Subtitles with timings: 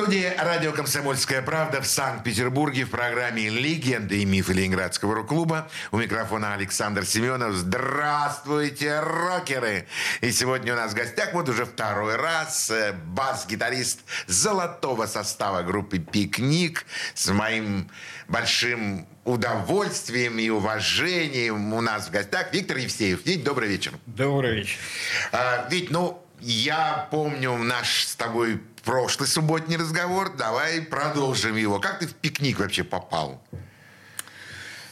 [0.00, 5.68] В студии радио «Комсомольская правда» в Санкт-Петербурге в программе «Легенды и мифы Ленинградского рок-клуба».
[5.92, 7.52] У микрофона Александр Семенов.
[7.52, 9.86] Здравствуйте, рокеры!
[10.22, 15.98] И сегодня у нас в гостях вот уже второй раз э, бас-гитарист золотого состава группы
[15.98, 17.90] «Пикник» с моим
[18.26, 23.26] большим удовольствием и уважением у нас в гостях Виктор Евсеев.
[23.26, 23.92] Вить, добрый вечер.
[24.06, 24.78] Добрый вечер.
[25.30, 30.34] А, Вить, ну, я помню наш с тобой прошлый субботний разговор.
[30.36, 31.78] Давай продолжим его.
[31.80, 33.42] Как ты в пикник вообще попал?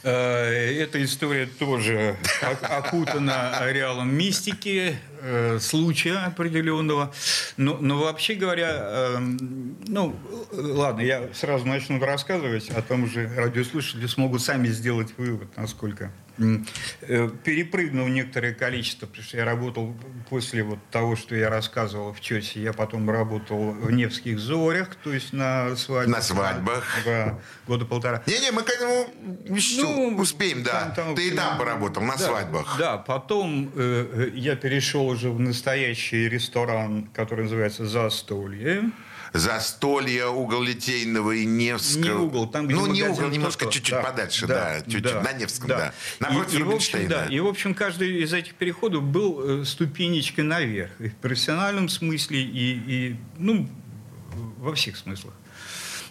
[0.03, 2.17] Э, Эта история тоже
[2.63, 7.13] окутана ареалом мистики, э, случая определенного.
[7.57, 10.17] Но, но вообще говоря, э, ну,
[10.53, 18.09] ладно, я сразу начну рассказывать, а там уже радиослушатели смогут сами сделать вывод, насколько перепрыгнув
[18.09, 19.95] некоторое количество, потому что я работал
[20.31, 25.13] после вот того, что я рассказывал в ЧОСе, я потом работал в Невских зорях, то
[25.13, 26.17] есть на свадьбах.
[26.17, 26.85] На свадьбах.
[27.05, 28.23] Да, года полтора.
[28.27, 29.07] Не-не, мы к этому
[29.49, 30.93] еще ну, успеем, да.
[30.95, 32.77] Там, там, Ты и там поработал, на да, свадьбах.
[32.79, 38.91] Да, потом э, я перешел уже в настоящий ресторан, который называется «Застолье».
[39.33, 42.03] Застолье угол Литейного и Невского.
[42.03, 45.33] Не угол, там где Ну, не угол, немножко чуть-чуть да, подальше, да, чуть-чуть да, на
[45.33, 45.79] Невском, да.
[45.79, 46.29] да.
[46.29, 49.65] Напротив и, и, в общем, да, и, в общем, каждый из этих переходов был э,
[49.65, 50.93] ступенечкой наверх.
[50.99, 53.69] И в профессиональном смысле, и, и ну,
[54.57, 55.35] во всех смыслах.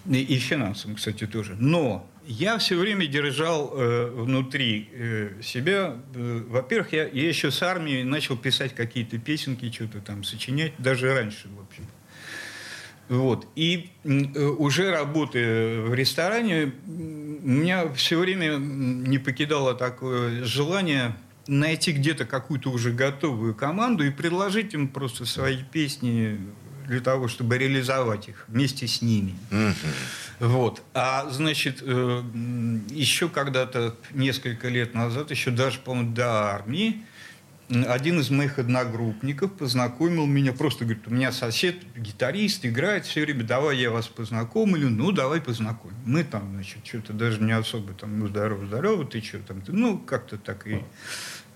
[0.06, 1.56] И, и финансовом, кстати, тоже.
[1.60, 5.96] Но я все время держал э, внутри э, себя.
[6.14, 11.14] Э, во-первых, я, я еще с армией начал писать какие-то песенки, что-то там сочинять, даже
[11.14, 11.88] раньше, в общем.
[13.08, 13.48] Вот.
[13.56, 21.16] И э, уже работая в ресторане, меня все время не покидало такое желание
[21.48, 26.40] найти где-то какую-то уже готовую команду и предложить им просто свои песни
[26.88, 29.36] для того, чтобы реализовать их вместе с ними.
[29.52, 29.74] Mm-hmm.
[30.40, 30.84] Вот.
[30.94, 32.24] А, значит, э,
[32.90, 37.04] еще когда-то, несколько лет назад, еще даже, по-моему, до армии,
[37.70, 43.44] один из моих одногруппников познакомил меня, просто говорит, у меня сосед, гитарист, играет все время,
[43.44, 45.98] давай я вас познакомлю, ну, давай познакомим.
[46.06, 49.74] Мы там, значит, что-то даже не особо там, ну, здорово, здорово, ты что там, ты,
[49.74, 50.82] ну, как-то так и...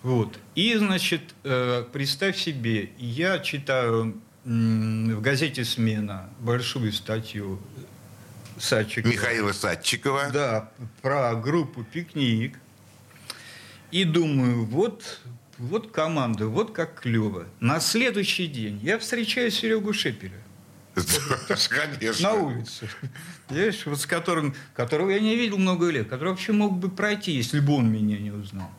[0.03, 0.37] Вот.
[0.55, 7.61] И, значит, э, представь себе, я читаю в газете «Смена» большую статью
[8.61, 9.11] Садчикова.
[9.11, 10.29] Михаила Садчикова.
[10.31, 12.59] Да, про группу «Пикник».
[13.91, 15.19] И думаю, вот
[15.61, 17.45] вот команда, вот как клево.
[17.59, 20.41] На следующий день я встречаю Серегу Шепеля.
[21.69, 22.29] Конечно.
[22.29, 22.89] На улице.
[23.47, 27.31] Понимаешь, вот с которым, которого я не видел много лет, который вообще мог бы пройти,
[27.31, 28.71] если бы он меня не узнал.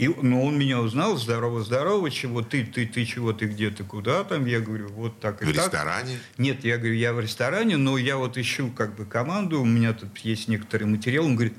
[0.00, 3.84] И, но он меня узнал, здорово, здорово, чего ты, ты, ты, чего ты, где ты,
[3.84, 5.56] куда там, я говорю, вот так и в так.
[5.56, 6.18] В ресторане?
[6.38, 9.92] Нет, я говорю, я в ресторане, но я вот ищу как бы команду, у меня
[9.92, 11.54] тут есть некоторый материал, он говорит,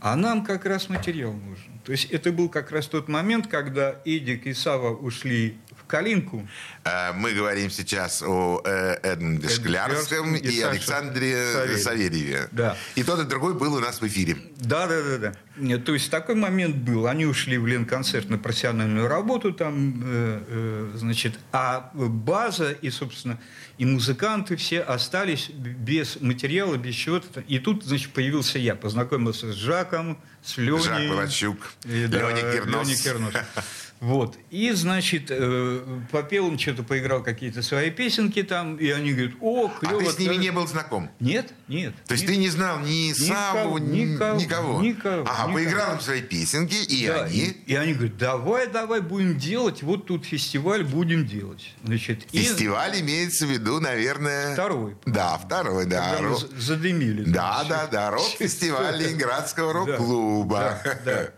[0.00, 1.80] а нам как раз материал нужен.
[1.82, 5.56] То есть это был как раз тот момент, когда Эдик и Сава ушли
[5.88, 6.46] Калинку.
[6.84, 11.78] Э, мы говорим сейчас о э, Эдмунде Шклярском и, и Александре Савельеве.
[11.78, 12.48] Савельеве.
[12.52, 12.76] Да.
[12.94, 14.36] И тот, и другой был у нас в эфире.
[14.56, 15.78] Да, да, да, да.
[15.78, 17.06] То есть такой момент был.
[17.06, 23.40] Они ушли в Ленконцерт на профессиональную работу там, э, э, значит, а база и, собственно,
[23.78, 27.40] и музыканты все остались без материала, без чего-то.
[27.40, 30.82] И тут, значит, появился я, познакомился с Жаком, с Леней.
[30.82, 32.88] Жак Волочук, да, Леня Кернос.
[32.88, 33.32] Леня Кернос.
[34.00, 34.38] Вот.
[34.50, 39.68] И, значит, э, попел он что-то, поиграл какие-то свои песенки там, и они говорят, о,
[39.68, 40.02] клево.
[40.02, 41.10] А ты с ними не был знаком?
[41.18, 41.94] Нет, нет.
[42.06, 42.32] То есть нет.
[42.32, 44.82] ты не знал ни Саву, никого, никого?
[44.82, 45.22] Никого.
[45.22, 45.54] Ага, никого.
[45.54, 47.38] поиграл им свои песенки, и да, они...
[47.38, 51.74] И, и они говорят, давай, давай, будем делать, вот тут фестиваль будем делать.
[51.82, 53.00] Значит, Фестиваль и...
[53.00, 54.52] имеется в виду, наверное...
[54.52, 54.96] Второй.
[55.06, 56.10] Да, второй, да.
[56.10, 56.38] Когда Рок...
[56.56, 57.24] задымили.
[57.24, 60.80] Да, да, да, рок-фестиваль Ленинградского рок-клуба.
[60.84, 61.30] Да, да.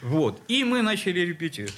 [0.00, 0.40] Вот.
[0.48, 1.74] И мы начали репетировать.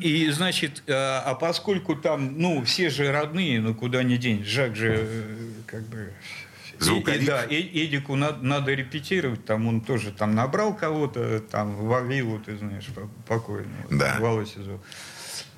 [0.00, 4.76] И, значит, э, а поскольку там, ну, все же родные, ну, куда ни день, Жак
[4.76, 5.36] же, э,
[5.66, 6.12] как бы...
[6.78, 7.22] Звуковик.
[7.22, 12.56] И, да, Эдику надо, надо репетировать, там он тоже там набрал кого-то, там, Вавилу, ты
[12.56, 12.88] знаешь,
[13.26, 14.18] покойного, да.
[14.18, 14.80] Зовут.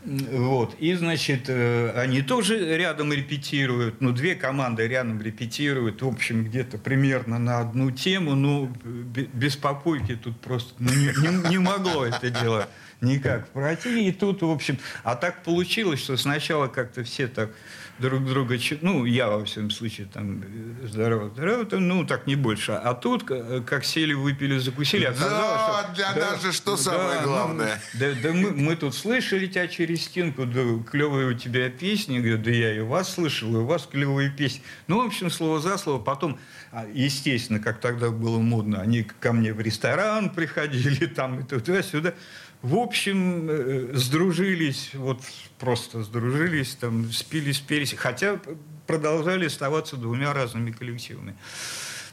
[0.05, 0.77] Вот.
[0.79, 4.01] И, значит, э, они тоже рядом репетируют.
[4.01, 6.01] Ну, две команды рядом репетируют.
[6.01, 8.37] В общем, где-то примерно на одну тему.
[8.37, 12.69] Ну, без попойки тут просто ну, не, не, не могло это дело
[13.01, 14.09] никак пройти.
[14.09, 17.51] И тут, в общем, а так получилось, что сначала как-то все так
[17.99, 20.45] друг друга, ну, я, во всяком случае, там,
[20.85, 22.73] здорово, здорово, ну, так не больше.
[22.73, 25.95] А тут, как сели, выпили, закусили, оказалось, да, что...
[25.95, 27.81] для да, нас же что да, самое ну, главное.
[27.95, 30.61] Ну, да, да мы, мы тут слышали тебя через стенку, да,
[30.91, 34.63] клевые у тебя песни, говорю, да я и вас слышал, и у вас клевые песни.
[34.89, 36.03] Ну, в общем, слово за слово.
[36.03, 36.39] Потом,
[36.73, 42.15] а, естественно, как тогда было модно, они ко мне в ресторан приходили, там, и туда-сюда.
[42.63, 45.21] В общем, э, сдружились, вот
[45.59, 48.41] просто сдружились, там, спили, спелись, хотя
[48.87, 51.37] продолжали оставаться двумя разными коллективами.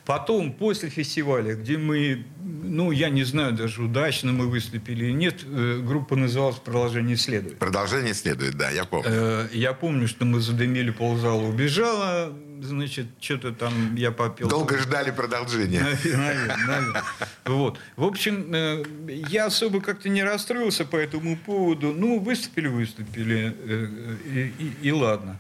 [0.06, 5.46] Потом, после фестиваля, где мы, ну, я не знаю, даже удачно мы выступили или нет,
[5.46, 7.58] э, группа называлась «Продолжение следует».
[7.58, 9.10] «Продолжение следует», да, я помню.
[9.10, 14.50] Э, я помню, что мы задымили ползала, убежала, значит, что-то там я попил.
[14.50, 15.80] Долго ждали продолжения.
[15.80, 17.04] Наверное, наверное.
[17.46, 17.78] Вот.
[17.98, 21.94] В общем, э, я особо как-то не расстроился по этому поводу.
[21.94, 23.88] Ну, выступили, выступили, э,
[24.26, 25.38] и, и, и ладно.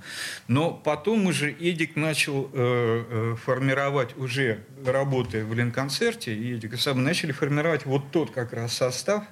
[0.48, 7.04] Но потом уже Эдик начал э, формировать уже, работая в Ленконцерте, и Эдик и сам
[7.04, 9.24] начали формировать вот тот как раз состав,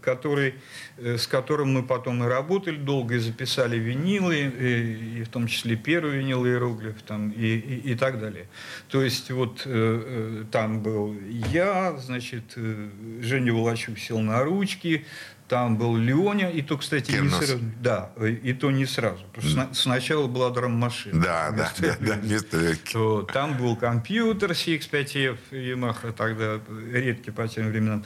[0.00, 0.54] который,
[0.98, 5.46] э, с которым мы потом и работали долго, и записали винилы, и, и в том
[5.46, 8.46] числе первый винил иероглиф, там, и, и, и так далее.
[8.88, 11.16] То есть вот э, э там был
[11.52, 12.88] я, значит, э,
[13.22, 15.04] Женя Волочук сел на ручки,
[15.50, 17.58] там был Леоня, и то, кстати, не сразу.
[17.80, 19.24] Да, и то не сразу.
[19.36, 21.20] Что сначала была драм-машина.
[21.20, 26.60] Да, да, да, да, вместо то, Там был компьютер CX5F, Yamaha тогда,
[26.92, 28.04] редкий по тем временам.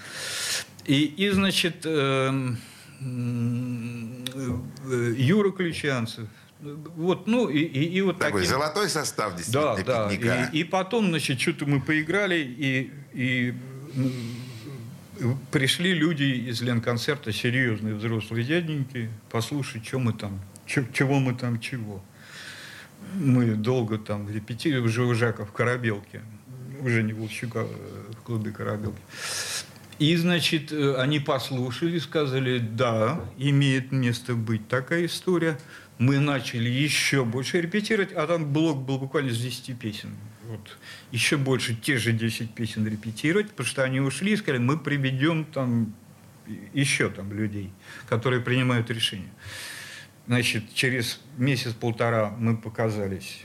[0.87, 2.33] И, и значит, э,
[3.01, 3.05] э,
[5.19, 6.27] Юра Ключанцев,
[6.61, 8.55] вот, ну, и, и, и вот Такой таким...
[8.55, 10.51] золотой состав, действительно, да, да.
[10.51, 13.55] И, и потом, значит, что-то мы поиграли, и, и
[15.51, 22.03] пришли люди из Ленконцерта, серьезные взрослые дяденьки, послушать, что мы там, чего мы там, чего.
[23.15, 26.23] Мы долго там репетировали, уже у Жака в Корабелке,
[26.81, 28.99] уже не Волчука э, в клубе Корабелки.
[29.99, 35.59] И, значит, э, они послушали, сказали, да, имеет место быть такая история.
[35.99, 40.11] Мы начали еще больше репетировать, а там блок был буквально с 10 песен.
[40.49, 40.77] Вот.
[41.11, 45.45] Еще больше те же 10 песен репетировать, потому что они ушли и сказали, мы приведем
[45.45, 45.95] там
[46.73, 47.73] еще там людей,
[48.09, 49.33] которые принимают решения.
[50.27, 53.45] Значит, через месяц-полтора мы показались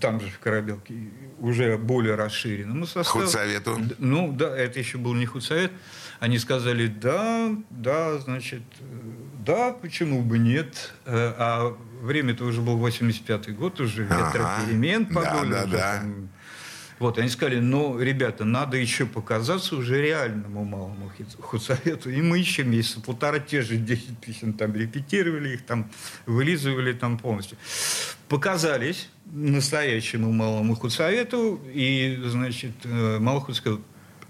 [0.00, 0.94] там же в Корабелке
[1.38, 3.24] уже более расширенному составу.
[3.24, 3.78] Худсовету?
[3.98, 5.72] Ну, да, это еще был не худсовет.
[6.18, 8.62] Они сказали, да, да, значит,
[9.44, 10.92] да, почему бы нет.
[11.06, 15.14] Э, а время-то уже был 85-й год, уже ветроперемен ага.
[15.14, 15.56] подольно.
[15.56, 16.04] Да, да, да.
[16.98, 21.10] Вот, они сказали, ну, ребята, надо еще показаться уже реальному малому
[21.40, 22.10] худсовету.
[22.10, 25.90] И мы еще месяца полтора те же 10 песен там репетировали, их там
[26.26, 27.56] вылизывали там полностью.
[28.28, 33.80] Показались настоящему малому худсовету, и, значит, э, малый сказал,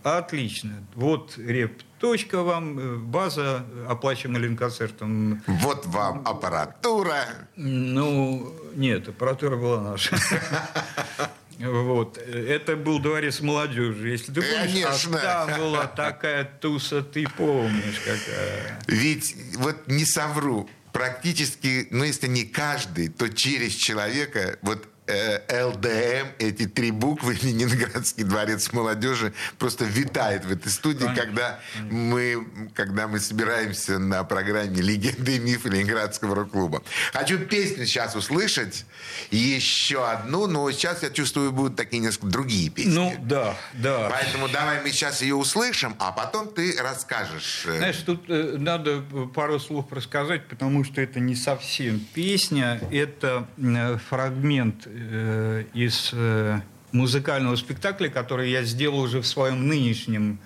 [0.03, 5.43] отлично, вот реп точка вам, э, база, оплачена Ленконцертом.
[5.47, 7.25] Вот вам аппаратура.
[7.57, 10.17] Ну, нет, аппаратура была наша.
[11.63, 12.17] Вот.
[12.17, 14.73] Это был дворец молодежи, если ты помнишь.
[14.73, 15.19] Конечно.
[15.23, 18.81] А там была такая туса, ты помнишь какая.
[18.87, 25.00] Ведь вот не совру, практически, ну если не каждый, то через человека вот Э,
[25.49, 31.23] ЛДМ, эти три буквы, Ленинградский дворец молодежи, просто витает в этой студии, Конечно.
[31.23, 36.83] когда мы, когда мы собираемся на программе «Легенды и мифы Ленинградского рок-клуба».
[37.13, 38.85] Хочу песню сейчас услышать,
[39.31, 42.91] еще одну, но сейчас, я чувствую, будут такие несколько другие песни.
[42.91, 44.09] Ну, да, да.
[44.11, 47.65] Поэтому давай мы сейчас ее услышим, а потом ты расскажешь.
[47.67, 49.03] Э, Знаешь, тут э, надо
[49.35, 56.61] пару слов рассказать, потому что это не совсем песня, это э, фрагмент э, из э,
[56.93, 60.39] музыкального спектакля, который я сделал уже в своем нынешнем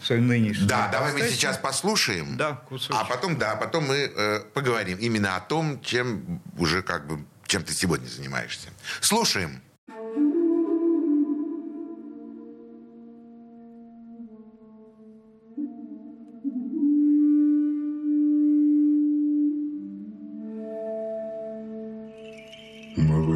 [0.00, 0.68] в своем нынешнем.
[0.68, 2.36] Да, давай мы сейчас послушаем.
[2.36, 2.94] Да, кусочек.
[2.96, 7.64] А потом, да, потом мы э, поговорим именно о том, чем уже как бы чем
[7.64, 8.68] ты сегодня занимаешься.
[9.00, 9.60] Слушаем.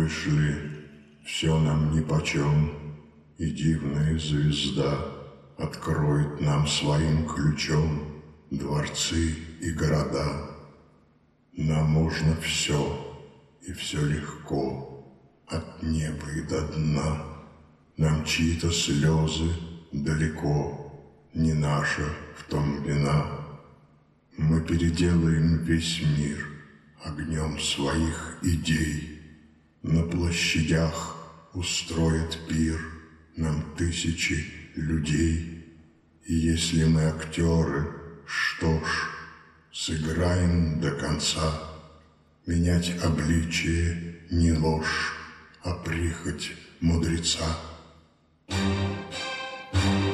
[0.03, 0.57] Вышли,
[1.25, 2.73] все нам нипочем,
[3.39, 4.99] И дивная звезда
[5.59, 10.51] Откроет нам своим ключом Дворцы и города.
[11.57, 12.81] Нам можно все,
[13.63, 15.07] и все легко,
[15.47, 17.25] От неба и до дна.
[17.97, 19.51] Нам чьи-то слезы
[19.93, 20.93] далеко,
[21.35, 23.27] Не наша в том вина.
[24.37, 26.53] Мы переделаем весь мир
[27.05, 29.12] огнем своих идей.
[29.83, 31.17] На площадях
[31.55, 32.81] устроят пир
[33.37, 34.47] нам тысячи
[34.77, 35.65] людей.
[36.25, 37.89] И если мы актеры,
[38.25, 39.11] что ж,
[39.73, 41.65] сыграем до конца.
[42.47, 45.17] Менять обличие не ложь,
[45.65, 47.59] а прихоть мудреца.
[48.49, 50.12] Легенды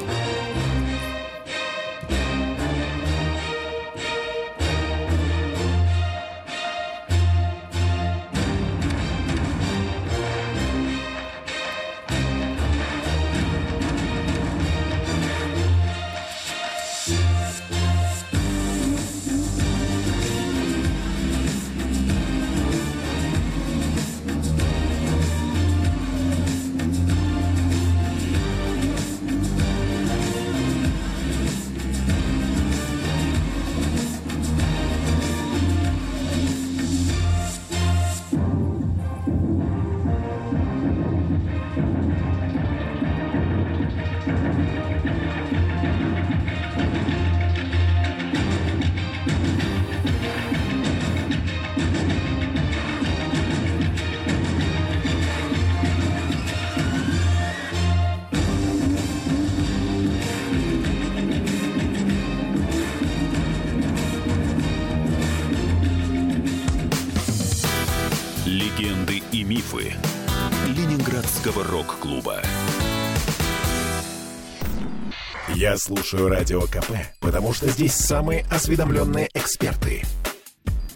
[75.60, 80.04] Я слушаю Радио КП, потому что здесь самые осведомленные эксперты.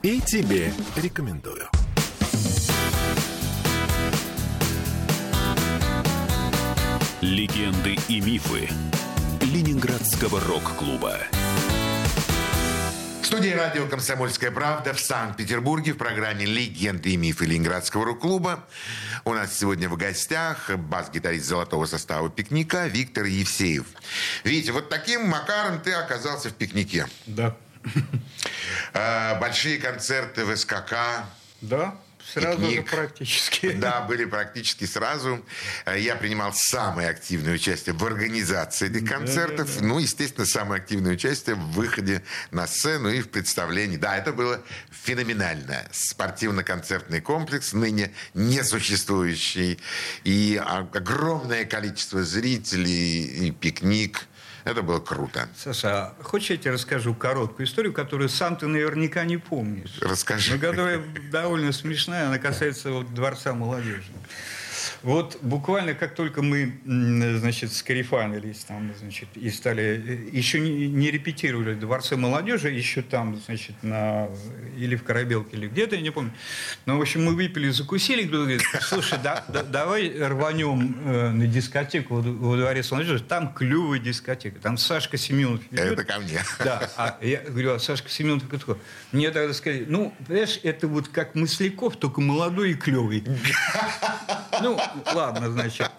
[0.03, 1.69] И тебе рекомендую.
[7.21, 8.69] Легенды и мифы
[9.41, 11.17] Ленинградского рок-клуба.
[13.21, 18.65] В студии радио «Комсомольская правда» в Санкт-Петербурге в программе «Легенды и мифы Ленинградского рок-клуба».
[19.25, 23.87] У нас сегодня в гостях бас-гитарист золотого состава «Пикника» Виктор Евсеев.
[24.43, 27.07] Витя, вот таким макаром ты оказался в «Пикнике».
[27.27, 27.55] Да.
[28.95, 30.95] Э, Большие концерты в СКК.
[31.61, 31.95] Да,
[32.33, 32.91] сразу же Пикник.
[32.91, 33.73] практически.
[33.83, 35.45] Да, были практически сразу.
[35.97, 39.81] Я принимал самое активное участие в организации этих концертов.
[39.81, 43.97] Ну, естественно, самое активное участие в выходе на сцену и в представлении.
[43.97, 45.85] Да, это было феноменально.
[45.91, 49.79] Спортивно-концертный комплекс, ныне несуществующий.
[50.25, 54.27] И о- огромное количество зрителей, и пикник.
[54.65, 55.49] Это было круто.
[55.57, 59.99] Саша, а хочешь я тебе расскажу короткую историю, которую сам ты наверняка не помнишь?
[60.01, 60.55] Расскажи.
[60.55, 64.13] Но которая довольно смешная, она касается вот Дворца молодежи.
[65.03, 71.11] Вот буквально как только мы, значит, скарифанились там, значит, и стали, э, еще не, не
[71.11, 74.29] репетировали в Дворце молодежи, еще там, значит, на,
[74.77, 76.33] или в Корабелке, или где-то, я не помню.
[76.87, 81.47] Но, в общем, мы выпили, закусили, кто-то говорит, слушай, да, да- давай рванем э, на
[81.47, 85.93] дискотеку во, во Дворец молодежи, там клевая дискотека, там Сашка Семенов ведет.
[85.93, 86.41] Это ко мне.
[86.59, 88.77] Да, а я говорю, а Сашка Семенов такой.
[89.13, 93.25] Мне тогда сказали, ну, понимаешь, это вот как Масляков, только молодой и клевый.
[94.61, 94.72] Ну,
[95.15, 95.91] ладно, значит.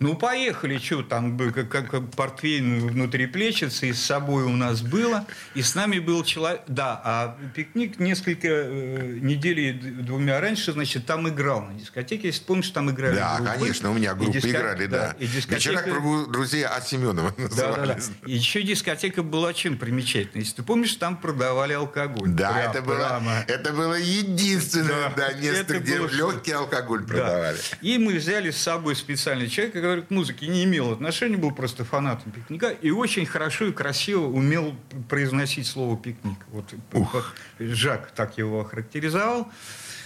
[0.00, 5.24] Ну, поехали, что там, как, как портвейн внутри плечется, и с собой у нас было,
[5.54, 11.28] и с нами был человек, да, а пикник несколько э, недель двумя раньше, значит, там
[11.28, 13.52] играл на дискотеке, если помнишь, там играли Да, группы.
[13.60, 15.14] конечно, у меня группы диска- играли, да.
[15.18, 15.54] и дискотека...
[15.74, 17.76] Вечера кругу друзья от Семенова Да, да, да.
[17.76, 18.10] назывались.
[18.26, 20.42] И еще дискотека была чем примечательной.
[20.44, 22.28] Если ты помнишь, там продавали алкоголь.
[22.30, 23.32] Да, Прям- это было, прямо.
[23.46, 27.06] это было единственное Да, да, место, это где было легкий алкоголь Да.
[27.06, 27.58] продавали.
[27.80, 31.84] И мы взяли с собой специальный человек, который к музыке не имел отношения, был просто
[31.84, 34.74] фанатом пикника и очень хорошо и красиво умел
[35.10, 36.38] произносить слово пикник.
[36.52, 36.72] Вот
[37.58, 39.52] Жак так его охарактеризовал.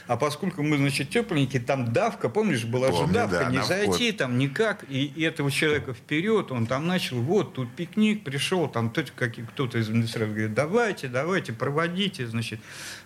[0.08, 4.10] А поскольку мы, значит, тепленькие, там давка, помнишь, была Помню, же давка, да, не зайти
[4.10, 4.84] там никак.
[4.88, 9.88] И, и этого человека вперед, он там начал, вот, тут пикник пришел, там кто-то, из
[9.88, 12.58] администрации говорит, давайте, давайте, проводите, значит.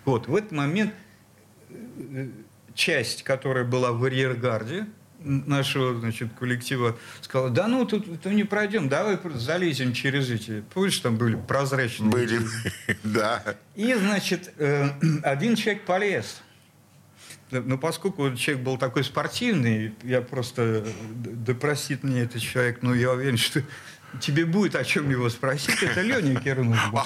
[0.05, 0.93] Вот, в этот момент
[2.73, 4.87] часть, которая была в арьергарде
[5.23, 10.99] нашего значит, коллектива, сказала, да ну, тут, тут не пройдем, давай залезем через эти, помнишь,
[10.99, 12.09] там были прозрачные.
[12.09, 12.39] Были,
[13.03, 13.43] да.
[13.75, 14.89] И, значит, э,
[15.23, 16.41] один человек полез.
[17.51, 22.95] Но поскольку человек был такой спортивный, я просто, э, да простит мне этот человек, но
[22.95, 23.61] я уверен, что
[24.19, 27.01] тебе будет о чем его спросить, это Леня Кернов был.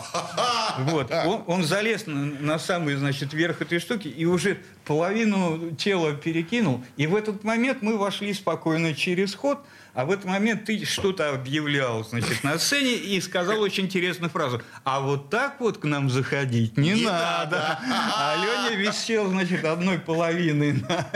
[0.79, 1.11] Вот.
[1.11, 6.83] Он, он залез на, на самый, значит, верх этой штуки и уже половину тела перекинул.
[6.97, 9.59] И в этот момент мы вошли спокойно через ход–
[9.97, 14.61] а в этот момент ты что-то объявлял, значит, на сцене и сказал очень интересную фразу.
[14.83, 17.57] А вот так вот к нам заходить не, не надо.
[17.57, 17.79] надо.
[18.15, 18.35] А
[18.69, 21.09] Леня висел, значит, одной половиной на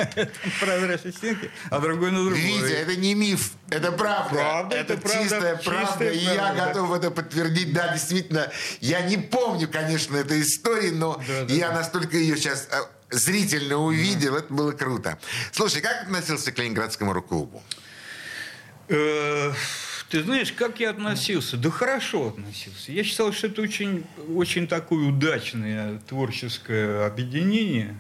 [0.60, 2.42] прозрачной стенке, а другой на другой.
[2.42, 4.34] Видите, это не миф, это правда.
[4.34, 5.86] правда это, это чистая правда.
[5.86, 6.56] Чистая и правда.
[6.58, 7.74] я готов это подтвердить.
[7.74, 11.76] Да, действительно, я не помню, конечно, этой истории, но да, да, я да.
[11.76, 12.78] настолько ее сейчас э,
[13.12, 14.40] зрительно увидел, да.
[14.40, 15.20] это было круто.
[15.52, 17.62] Слушай, как относился к Ленинградскому рок-клубу?
[18.92, 19.54] Э,
[20.10, 21.56] ты знаешь, как я относился?
[21.56, 22.92] Да хорошо относился.
[22.92, 24.04] Я считал, что это очень,
[24.36, 27.98] очень такое удачное творческое объединение.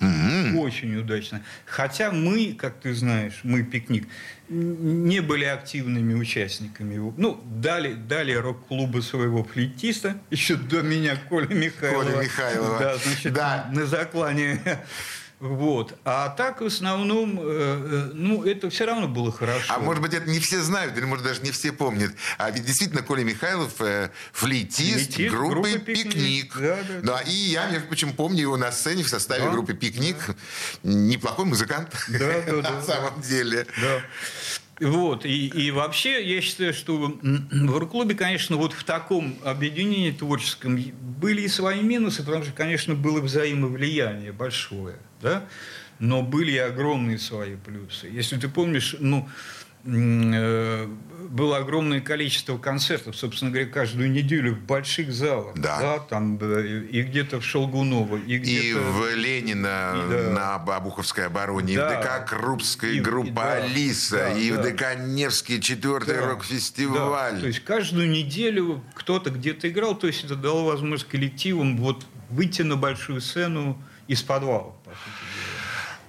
[0.00, 0.56] Mm-hmm.
[0.58, 1.42] Очень удачно.
[1.64, 4.06] Хотя мы, как ты знаешь, мы пикник,
[4.48, 7.12] не были активными участниками.
[7.16, 12.04] Ну, дали, дали рок-клубу своего флейтиста, еще до меня Коля Михайлова.
[12.04, 12.78] Коля Михайлова.
[12.78, 13.70] Да, значит, да.
[13.72, 14.60] на заклане
[15.40, 15.96] вот.
[16.04, 19.72] А так, в основном, э, э, ну, это все равно было хорошо.
[19.72, 22.12] А может быть, это не все знают, или, может, даже не все помнят.
[22.38, 26.12] А ведь действительно Коля Михайлов э, флейтист, флейтист группы, «Пикник».
[26.12, 26.56] пикник.
[26.58, 27.00] Да, да, да.
[27.02, 27.20] да.
[27.20, 30.16] И я, между прочим, помню его на сцене в составе да, группы «Пикник».
[30.26, 30.34] Да.
[30.82, 31.94] Неплохой музыкант.
[32.08, 32.70] Да, да, да.
[32.72, 33.66] На самом деле.
[33.80, 34.02] Да.
[34.80, 40.76] Вот, и, и вообще, я считаю, что в рок-клубе, конечно, вот в таком объединении творческом
[40.76, 45.46] были и свои минусы, потому что, конечно, было взаимовлияние большое, да,
[45.98, 48.06] но были и огромные свои плюсы.
[48.06, 49.28] Если ты помнишь, ну,
[49.84, 55.54] было огромное количество концертов, собственно говоря, каждую неделю в больших залах.
[55.56, 55.78] Да.
[55.78, 58.66] да там, э, и где-то в Шелгуново, и где-то...
[58.66, 60.30] И в Ленина и, да.
[60.30, 61.92] на Обуховской обороне, да.
[61.92, 64.60] и в ДК Крупская и, группа и, да, «Алиса», да, и да.
[64.60, 66.26] в ДК Невский четвертый да.
[66.26, 67.34] рок-фестиваль.
[67.34, 67.40] Да.
[67.40, 72.62] То есть каждую неделю кто-то где-то играл, то есть это дало возможность коллективам вот выйти
[72.62, 75.48] на большую сцену из подвала, по сути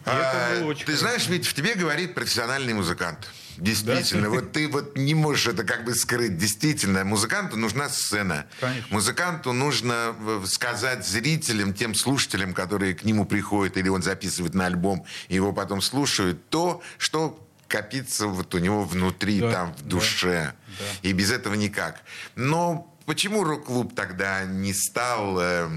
[0.06, 3.30] а, ты знаешь, ведь в тебе говорит профессиональный музыкант.
[3.60, 4.30] Действительно, да?
[4.30, 6.38] вот ты вот не можешь это как бы скрыть.
[6.38, 8.46] Действительно, музыканту нужна сцена.
[8.60, 8.88] Конечно.
[8.90, 15.06] Музыканту нужно сказать зрителям, тем слушателям, которые к нему приходят, или он записывает на альбом,
[15.28, 20.54] его потом слушают, то, что копится вот у него внутри, да, там, в душе.
[20.80, 21.10] Да, да.
[21.10, 22.02] И без этого никак.
[22.36, 25.40] Но почему рок-клуб тогда не стал...
[25.40, 25.70] Э,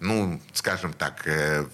[0.00, 1.64] ну, скажем так, э,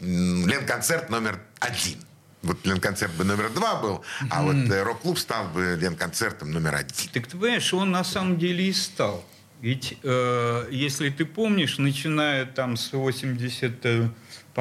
[0.00, 2.05] Ленконцерт номер один.
[2.46, 6.94] Вот Ленконцерт бы номер два был, а вот э, рок-клуб стал бы Ленконцертом номер один.
[7.12, 9.24] Так ты понимаешь, он на самом деле и стал.
[9.60, 14.10] Ведь, э, если ты помнишь, начиная там с 80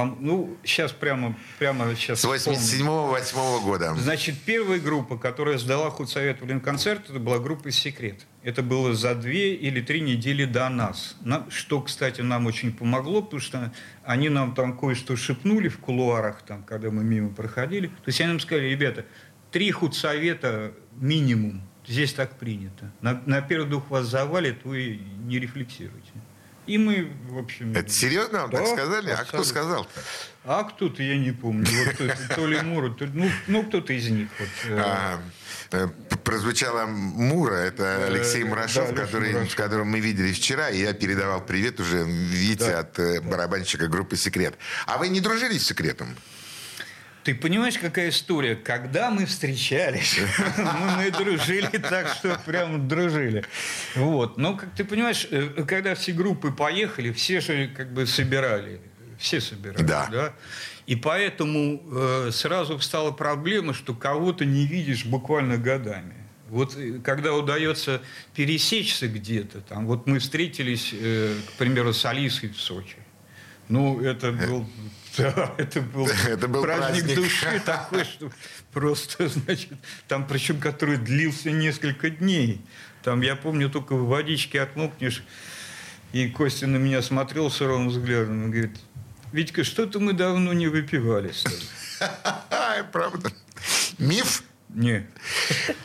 [0.04, 3.96] ну, сейчас прямо, прямо сейчас С 87-8 года.
[3.96, 8.26] Значит, первая группа, которая сдала худсовет в Ленконцерт, это была группа «Секрет».
[8.44, 11.16] Это было за две или три недели до нас.
[11.50, 16.64] Что, кстати, нам очень помогло, потому что они нам там кое-что шепнули в кулуарах, там,
[16.64, 17.88] когда мы мимо проходили.
[17.88, 19.06] То есть они нам сказали, ребята,
[19.52, 21.62] три худсовета минимум.
[21.88, 22.92] Здесь так принято.
[23.02, 26.12] На, на первый дух вас завалит, вы не рефлексируйте.
[26.67, 27.73] И мы, в общем...
[27.75, 29.12] Это серьезно вам да, так сказали?
[29.12, 30.01] А кто сказал-то?
[30.43, 31.65] А кто-то, я не помню.
[31.65, 34.30] Вот, то ли Мура, то, ну, ну, кто-то из них.
[34.39, 34.49] Вот.
[34.65, 34.80] Э.
[34.80, 35.21] А,
[35.71, 35.88] э,
[36.23, 39.56] прозвучала Мура, это Алексей Мурашов, да, который, Мурашов.
[39.56, 44.17] которого мы видели вчера, и я передавал привет уже, видите, да, от э, барабанщика группы
[44.17, 44.56] «Секрет».
[44.86, 46.15] А вы не дружили с «Секретом»?
[47.26, 48.56] Ты понимаешь, какая история?
[48.56, 50.20] Когда мы встречались,
[50.98, 53.44] мы дружили так, что прям дружили.
[53.96, 54.38] Вот.
[54.38, 58.80] Но, как ты понимаешь, э, когда все группы поехали, все же как бы собирали.
[59.18, 59.82] Все собирали.
[59.82, 60.08] Да.
[60.12, 60.34] да?
[60.86, 66.14] И поэтому э, сразу встала проблема, что кого-то не видишь буквально годами.
[66.50, 68.04] Вот э, когда удается
[68.36, 72.98] пересечься где-то, там, вот мы встретились, э, к примеру, с Алисой в Сочи.
[73.68, 74.68] Ну, это был
[75.17, 78.32] да, это был, это был праздник, праздник души такой, что
[78.71, 79.73] просто, значит,
[80.08, 82.62] там причем который длился несколько дней.
[83.04, 85.23] Там, я помню, только в водичке отмокнешь,
[86.12, 88.78] и Костя на меня смотрел суровым взглядом и говорит,
[89.32, 91.32] Витька, что-то мы давно не выпивали.
[92.91, 93.32] Правда.
[93.97, 94.43] Миф?
[94.76, 95.06] Нет.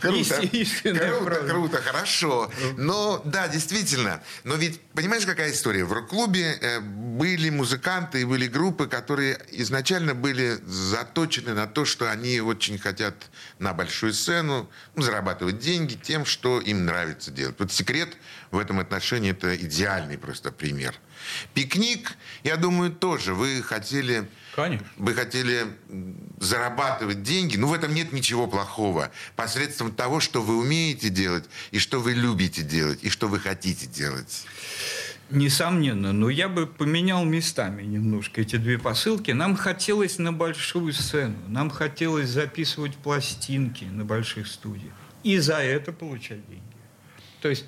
[0.01, 0.43] Круто.
[0.83, 2.51] Круто, круто, хорошо.
[2.77, 4.21] Но да, действительно.
[4.43, 5.85] Но ведь понимаешь, какая история?
[5.85, 12.11] В рок-клубе э, были музыканты и были группы, которые изначально были заточены на то, что
[12.11, 13.15] они очень хотят
[13.61, 17.55] на большую сцену ну, зарабатывать деньги тем, что им нравится делать.
[17.61, 18.17] Вот секрет
[18.51, 20.95] в этом отношении это идеальный просто пример.
[21.55, 24.29] Пикник, я думаю, тоже вы хотели...
[24.57, 24.87] Конечно.
[24.97, 25.67] Вы хотели
[26.41, 29.11] зарабатывать деньги, ну в этом нет ничего плохого.
[29.37, 33.87] Посредством того, что вы умеете делать, и что вы любите делать, и что вы хотите
[33.87, 34.45] делать.
[35.31, 39.31] Несомненно, но я бы поменял местами немножко эти две посылки.
[39.31, 45.93] Нам хотелось на большую сцену, нам хотелось записывать пластинки на больших студиях и за это
[45.93, 46.65] получать деньги.
[47.41, 47.65] То есть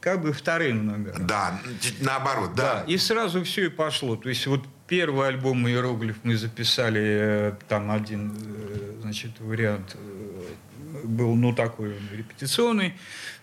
[0.00, 1.26] как бы вторым номером.
[1.26, 1.60] Да,
[2.00, 2.74] наоборот, да.
[2.74, 2.84] да.
[2.86, 4.16] И сразу все и пошло.
[4.16, 11.00] То есть вот первый альбом «Иероглиф» мы записали, э, там один, э, значит, вариант э,
[11.04, 12.94] был, ну, такой репетиционный.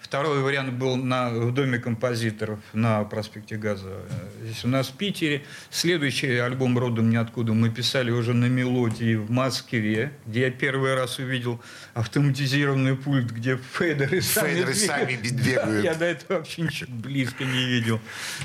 [0.06, 4.04] Второй вариант был на, в Доме композиторов на проспекте Газа,
[4.44, 5.44] здесь у нас в Питере.
[5.72, 11.18] Следующий альбом «Родом ниоткуда» мы писали уже на мелодии в Москве, где я первый раз
[11.18, 11.60] увидел
[11.96, 15.56] автоматизированный пульт, где фейдеры сами, фейдеры сами бегают.
[15.56, 18.00] Да, я до этого вообще ничего близко не видел.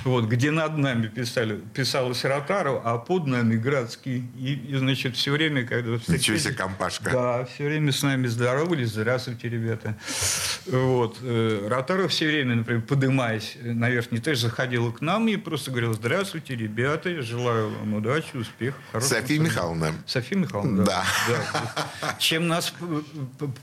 [0.05, 4.25] Вот, где над нами писали, писалось Ротару, а под нами Градский.
[4.38, 5.99] И, и значит, все время, когда...
[6.09, 7.11] Ничего себе компашка.
[7.11, 8.88] Да, все время с нами здоровались.
[8.92, 9.94] Здравствуйте, ребята.
[10.66, 11.18] Вот.
[11.20, 15.95] Э, Ротара все время, например, подымаясь на верхний этаж, заходила к нам и просто говорила,
[15.95, 18.81] здравствуйте, ребята, желаю вам удачи, успехов.
[19.01, 19.93] София Михайловна.
[20.07, 21.05] София Михайловна, да.
[21.29, 22.17] да.
[22.19, 22.73] Чем нас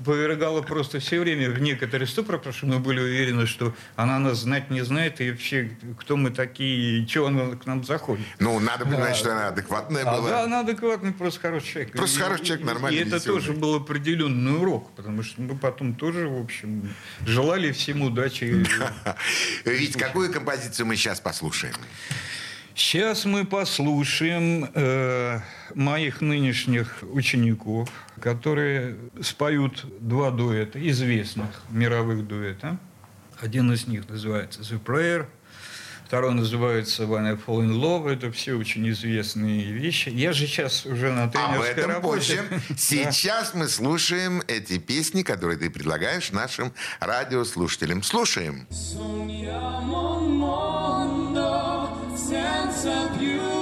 [0.06, 4.40] повергало просто все время в некоторые ступор, потому что мы были уверены, что она нас
[4.40, 8.26] знать не знает, и вообще, кто мы такие, и чего она к нам заходит.
[8.40, 9.16] Ну, надо понимать, да.
[9.16, 10.30] что она адекватная а, была.
[10.30, 11.92] Да, она адекватная, просто хороший человек.
[11.94, 13.00] Просто и, хороший человек, нормальный.
[13.00, 16.90] И это тоже был определенный урок, потому что мы потом тоже, в общем,
[17.26, 18.66] желали всем удачи.
[19.66, 21.74] Ведь какую композицию мы сейчас послушаем?
[22.76, 25.40] Сейчас мы послушаем э,
[25.74, 27.90] моих нынешних учеников,
[28.22, 32.78] которые споют два дуэта, известных мировых дуэта.
[33.42, 35.26] Один из них называется «The Prayer»,
[36.08, 38.10] Второй называется «When I Fall in Love».
[38.10, 40.08] Это все очень известные вещи.
[40.08, 42.44] Я же сейчас уже на тренерской Об этом работе.
[42.44, 42.62] позже.
[42.78, 48.04] Сейчас мы слушаем эти песни, которые ты предлагаешь нашим радиослушателям.
[48.04, 48.68] Слушаем.
[52.18, 53.57] Senza più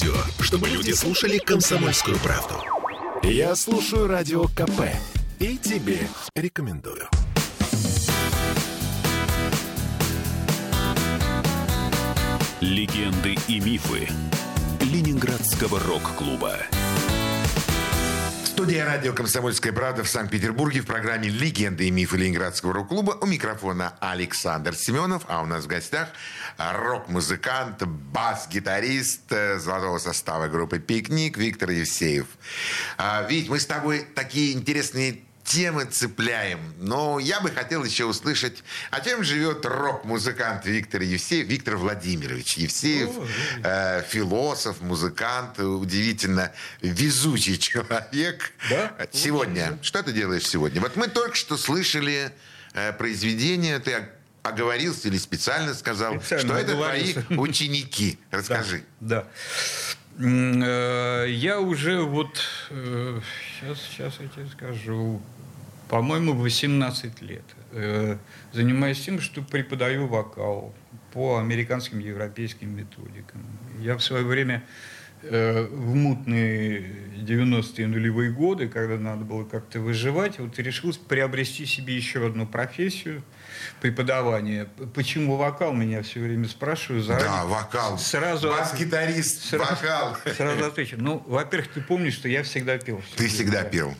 [0.00, 2.54] радио, чтобы люди слушали комсомольскую правду.
[3.22, 4.82] Я слушаю радио КП
[5.38, 5.98] и тебе
[6.34, 7.08] рекомендую.
[12.60, 14.08] Легенды и мифы
[14.80, 16.56] Ленинградского рок-клуба.
[18.60, 23.16] Студия радио «Комсомольская правда» в Санкт-Петербурге в программе «Легенды и мифы Ленинградского рок-клуба».
[23.22, 26.10] У микрофона Александр Семенов, а у нас в гостях
[26.58, 32.26] рок-музыкант, бас-гитарист э, золотого состава группы «Пикник» Виктор Евсеев.
[32.98, 36.60] А, Вить, мы с тобой такие интересные темы цепляем.
[36.78, 43.10] Но я бы хотел еще услышать, а чем живет рок-музыкант Виктор Евсеев, Виктор Владимирович Евсеев,
[43.64, 48.52] э, философ, музыкант, удивительно везучий человек.
[48.70, 48.92] Да?
[49.10, 49.76] Сегодня.
[49.82, 50.80] Что ты делаешь сегодня?
[50.80, 52.30] Вот мы только что слышали
[52.74, 54.08] э, произведение, ты
[54.44, 58.20] оговорился или специально сказал, специально что это твои ученики.
[58.30, 58.84] Расскажи.
[59.00, 59.26] Да.
[60.16, 60.24] да.
[60.24, 62.40] Э, я уже вот
[63.58, 65.20] сейчас, э, сейчас я тебе скажу,
[65.90, 68.16] по-моему, 18 лет э,
[68.52, 70.72] занимаюсь тем, что преподаю вокал
[71.12, 73.44] по американским европейским методикам.
[73.80, 74.62] Я в свое время
[75.22, 81.96] э, в мутные 90-е нулевые годы, когда надо было как-то выживать, вот решил приобрести себе
[81.96, 83.24] еще одну профессию
[83.80, 84.68] преподавание.
[84.94, 87.04] Почему вокал, меня все время спрашивают.
[87.04, 87.28] Заранее.
[87.28, 87.98] Да, вокал.
[87.98, 90.16] Сразу, Бас-гитарист, сразу, вокал.
[90.36, 90.96] Сразу отвечу.
[91.00, 93.02] Ну, во-первых, ты помнишь, что я всегда пел.
[93.16, 93.92] Ты всегда пел.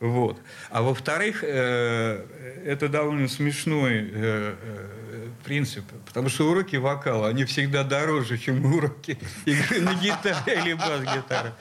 [0.00, 0.38] Вот.
[0.70, 2.26] А во-вторых, э,
[2.66, 9.18] это довольно смешной э, э, принцип, потому что уроки вокала, они всегда дороже, чем уроки
[9.44, 11.52] игры на гитаре или бас-гитары.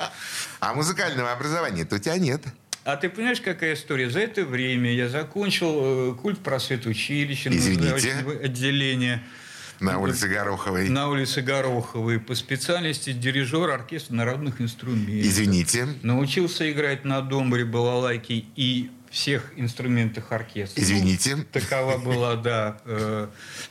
[0.59, 2.41] А музыкального образования-то у тебя нет?
[2.83, 4.09] А ты понимаешь, какая история?
[4.09, 9.23] За это время я закончил культ просвет училища, отделение.
[9.79, 10.89] На улице Гороховой.
[10.89, 12.19] На улице Гороховой.
[12.19, 15.25] По специальности дирижер оркестра народных инструментов.
[15.25, 15.87] Извините.
[16.01, 20.81] Научился играть на домбре, балалайке и всех инструментах оркестра.
[20.81, 21.35] Извините.
[21.35, 23.27] Ну, такова была, да, э,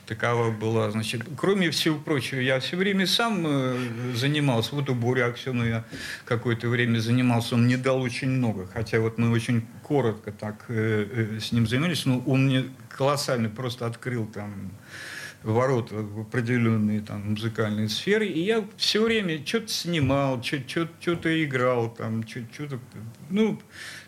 [0.07, 3.77] такова была, значит, кроме всего прочего, я все время сам э,
[4.15, 5.83] занимался, вот у Бури Аксену я
[6.23, 11.35] какое-то время занимался, он мне дал очень много, хотя вот мы очень коротко так э,
[11.35, 14.71] э, с ним занимались, но он мне колоссально просто открыл там
[15.43, 22.25] ворота в определенные там музыкальные сферы, и я все время что-то снимал, что-то играл, там,
[22.27, 22.79] что-то,
[23.29, 23.61] ну,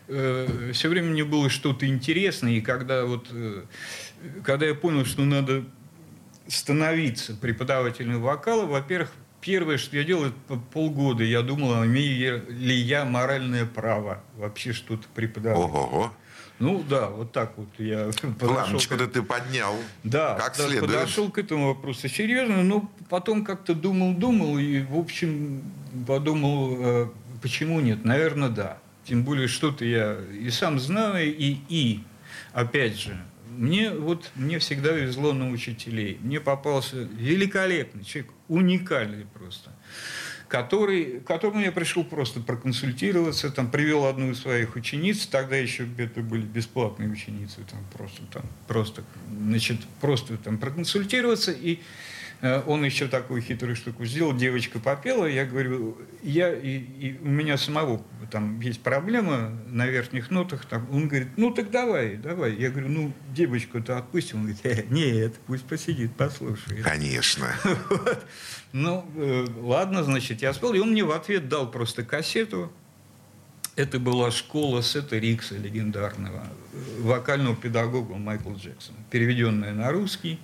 [0.07, 3.63] э, все время мне было что-то интересное, и когда вот, э,
[4.43, 5.65] когда я понял, что надо
[6.47, 13.05] становиться преподавателем вокала, во-первых, первое, что я делал, это полгода я думал, имею ли я
[13.05, 15.59] моральное право вообще что-то преподавать.
[15.59, 16.11] Ого-го.
[16.59, 19.07] Ну да, вот так вот я Планочку к...
[19.07, 19.75] ты поднял.
[20.03, 20.91] Да, как да, следует.
[20.91, 25.63] подошел к этому вопросу серьезно, но потом как-то думал-думал и, в общем,
[26.07, 27.07] подумал, э,
[27.41, 28.05] почему нет?
[28.05, 28.77] Наверное, да.
[29.03, 32.03] Тем более, что-то я и сам знаю, и, и
[32.53, 33.17] опять же,
[33.49, 36.17] мне вот мне всегда везло на учителей.
[36.21, 39.71] Мне попался великолепный человек, уникальный просто
[40.47, 45.87] который, к которому я пришел просто проконсультироваться, там, привел одну из своих учениц, тогда еще
[45.97, 51.79] это были бесплатные ученицы, там, просто, там, просто, значит, просто там проконсультироваться, и
[52.41, 57.57] он еще такую хитрую штуку сделал, девочка попела, я говорю, я, и, и у меня
[57.57, 62.55] самого там есть проблема на верхних нотах, там, он говорит, ну так давай, давай.
[62.55, 64.39] Я говорю, ну девочку-то отпустим.
[64.39, 66.83] Он говорит, э, нет, пусть посидит, послушает.
[66.83, 67.47] Конечно.
[67.89, 68.25] Вот.
[68.73, 72.71] Ну, э, ладно, значит, я спел, и он мне в ответ дал просто кассету,
[73.75, 76.47] это была школа Сета Рикса, легендарного,
[76.99, 80.39] вокального педагога Майкла Джексона, переведенная на русский.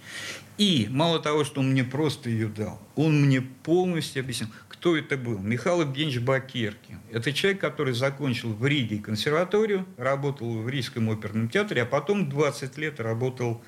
[0.62, 5.18] И мало того, что он мне просто ее дал, он мне полностью объяснил, кто это
[5.18, 5.40] был.
[5.40, 7.00] Михаил Евгеньевич Бакеркин.
[7.12, 12.78] Это человек, который закончил в Риге консерваторию, работал в Рижском оперном театре, а потом 20
[12.78, 13.64] лет работал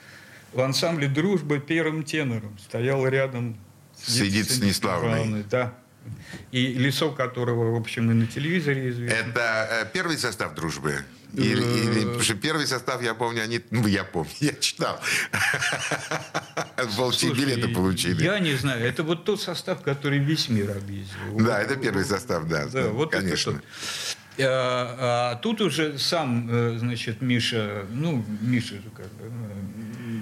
[0.54, 2.60] в ансамбле «Дружба» первым тенором.
[2.60, 3.58] Стоял рядом
[3.98, 5.46] с Эдит Станиславовной.
[5.50, 5.74] Да,
[6.52, 9.16] и лицо которого, в общем, и на телевизоре известно.
[9.16, 11.04] Это э, первый состав дружбы?
[11.34, 13.62] Или, или, потому что первый состав, я помню, они...
[13.72, 15.00] Ну, я помню, я читал.
[16.96, 18.24] Волчьи билеты получили.
[18.24, 18.86] Я не знаю.
[18.86, 21.38] Это вот тот состав, который весь мир объездил.
[21.40, 22.68] Да, это первый состав, да.
[22.68, 23.62] Да, вот конечно.
[24.40, 29.32] А, а тут уже сам, э, значит, Миша, ну, Миша как бы,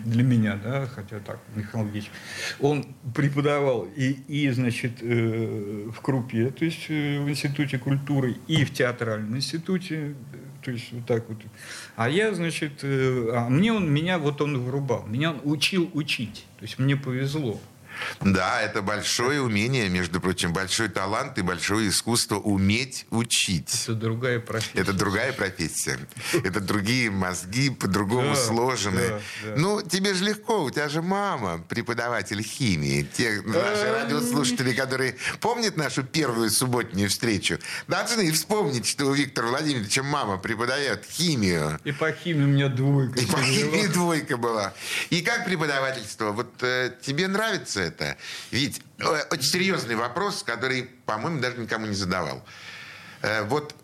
[0.06, 2.12] для меня, да, хотя так, Михаил Ильич,
[2.60, 8.66] он преподавал и, и значит, э, в Крупе, то есть э, в Институте культуры, и
[8.66, 10.16] в театральном институте,
[10.62, 11.38] то есть вот так вот.
[11.96, 16.46] А я, значит, э, а мне он, меня вот он врубал, меня он учил учить,
[16.60, 17.60] то есть мне повезло.
[18.22, 23.84] Да, это большое умение, между прочим, большой талант и большое искусство уметь учить.
[23.84, 24.80] Это другая профессия.
[24.80, 26.00] Это другая профессия.
[26.44, 29.22] Это другие мозги, по-другому сложены.
[29.56, 33.08] Ну, тебе же легко, у тебя же мама преподаватель химии.
[33.16, 33.94] Те наши эм.
[33.94, 41.06] радиослушатели, которые помнят нашу первую субботнюю встречу, должны вспомнить, что у Виктора Владимировича мама преподает
[41.10, 41.80] химию.
[41.84, 43.20] И по химии у меня двойка.
[43.20, 44.74] И по химии двойка была.
[45.10, 46.32] И как преподавательство?
[46.32, 48.18] Вот э, тебе нравится это?
[48.52, 52.44] Ведь э, очень серьезный вопрос, который, по-моему, даже никому не задавал.
[53.22, 53.76] Э, вот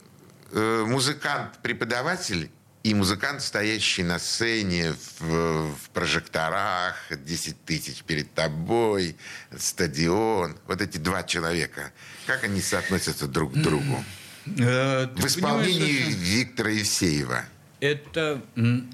[0.52, 2.50] э, музыкант-преподаватель
[2.84, 9.18] и музыкант, стоящий на сцене в, в прожекторах, 10 тысяч перед тобой,
[9.58, 11.92] стадион, вот эти два человека,
[12.26, 14.04] как они соотносятся друг к другу?
[14.46, 17.44] В исполнении Виктора Евсеева
[17.80, 18.42] это,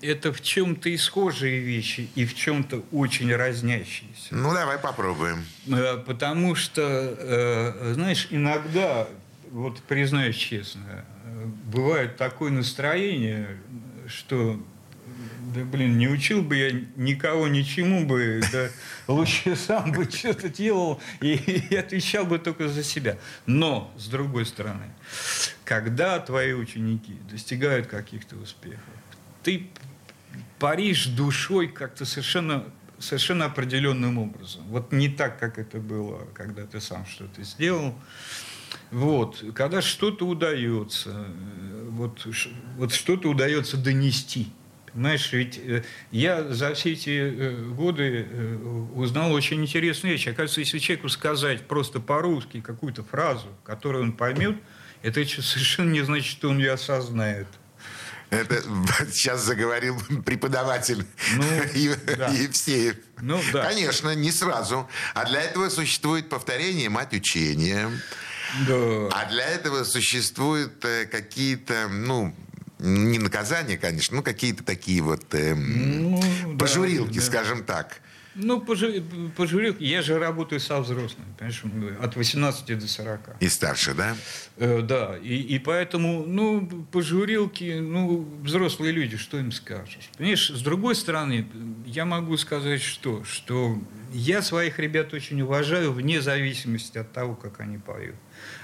[0.02, 4.28] это в чем-то и схожие вещи, и в чем-то очень разнящиеся.
[4.32, 5.46] Ну, давай попробуем.
[5.68, 9.08] Э, потому что, э, знаешь, иногда,
[9.52, 11.06] вот признаюсь честно,
[11.66, 13.58] бывает такое настроение,
[14.08, 14.60] что
[15.54, 18.70] да блин, не учил бы я никого ничему бы, да
[19.08, 23.18] лучше сам бы что-то делал и, и отвечал бы только за себя.
[23.46, 24.92] Но, с другой стороны,
[25.64, 28.80] когда твои ученики достигают каких-то успехов,
[29.44, 29.68] ты
[30.60, 32.66] паришь душой как-то совершенно
[33.00, 34.64] совершенно определенным образом.
[34.68, 37.96] Вот не так, как это было, когда ты сам что-то сделал.
[38.92, 42.26] Вот, когда что-то удается, э, вот,
[42.78, 44.52] вот что-то удается донести.
[44.94, 48.28] Понимаешь, ведь э, я за все эти э, годы
[48.96, 50.28] узнал очень интересную вещь.
[50.28, 54.56] Оказывается, если человеку сказать просто по-русски какую-то фразу, которую он поймет,
[55.02, 57.48] это совершенно не значит, что он ее осознает.
[58.34, 58.64] Это
[59.12, 61.44] сейчас заговорил преподаватель ну,
[62.18, 62.28] да.
[62.30, 62.96] Евсеев.
[63.22, 63.64] Ну, да.
[63.64, 64.90] Конечно, не сразу.
[65.14, 67.90] А для этого существует повторение мать учения.
[68.68, 69.10] Да.
[69.12, 72.36] А для этого существуют э, какие-то, ну,
[72.84, 76.22] не наказания, конечно, но какие-то такие вот э, ну,
[76.60, 77.26] пожурилки, да, да.
[77.26, 78.02] скажем так.
[78.36, 81.64] Ну, пожурил, я же работаю со взрослыми, понимаешь,
[82.02, 83.20] от 18 до 40.
[83.40, 84.16] И старше, да?
[84.58, 90.10] Э, да, и, и поэтому, ну, пожурилки, ну, взрослые люди, что им скажешь?
[90.18, 91.48] Понимаешь, с другой стороны,
[91.86, 93.24] я могу сказать что?
[93.24, 93.80] Что
[94.12, 98.16] я своих ребят очень уважаю вне зависимости от того, как они поют.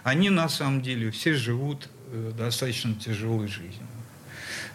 [0.04, 3.88] Они на самом деле все живут э, достаточно тяжелой жизнью.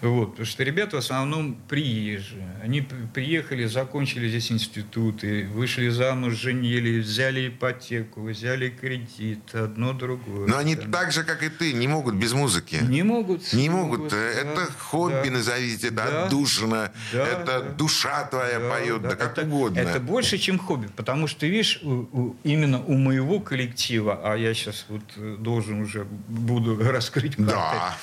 [0.00, 2.48] Вот, потому что ребята в основном приезжие.
[2.62, 10.46] Они приехали, закончили здесь институты, вышли замуж, женили, взяли ипотеку, взяли кредит, одно другое.
[10.48, 12.80] Но они так же, как и ты, не могут без музыки.
[12.82, 13.52] Не могут.
[13.52, 13.98] Не могут.
[13.98, 14.12] могут.
[14.12, 16.92] Это да, хобби, да, назовите, да, да, отдушина.
[17.12, 19.78] Да, это да, душа твоя да, поет, да, да как это, угодно.
[19.78, 24.54] Это больше, чем хобби, потому что, видишь, у, у, именно у моего коллектива, а я
[24.54, 27.52] сейчас вот э, должен уже буду раскрыть карты.
[27.52, 27.96] Да.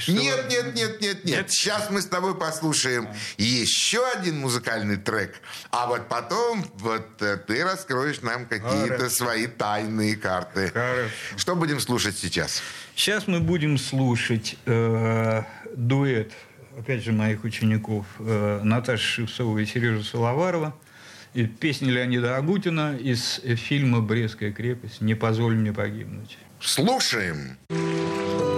[0.00, 0.12] Что...
[0.12, 1.37] Нет, нет, нет, нет, нет.
[1.46, 7.64] Сейчас мы с тобой послушаем еще один музыкальный трек, а вот потом вот э, ты
[7.64, 10.68] раскроешь нам какие-то свои тайные карты.
[10.68, 11.10] Хорошо.
[11.36, 12.62] Что будем слушать сейчас?
[12.94, 15.42] Сейчас мы будем слушать э,
[15.76, 16.32] дуэт,
[16.78, 20.74] опять же, моих учеников э, Наташи Шевцова и Сережа Соловарова.
[21.34, 25.00] И песни Леонида Агутина из фильма «Брестская крепость.
[25.02, 26.38] Не позволь мне погибнуть».
[26.60, 27.58] Слушаем.
[27.68, 28.57] Слушаем.